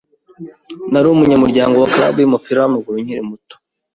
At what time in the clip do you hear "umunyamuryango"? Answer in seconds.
1.09-1.75